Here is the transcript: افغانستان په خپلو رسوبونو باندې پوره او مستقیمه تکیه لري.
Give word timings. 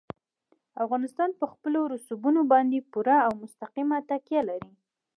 افغانستان 0.83 1.29
په 1.39 1.45
خپلو 1.53 1.79
رسوبونو 1.93 2.41
باندې 2.53 2.87
پوره 2.91 3.17
او 3.25 3.31
مستقیمه 3.41 3.97
تکیه 4.09 4.41
لري. 4.49 4.71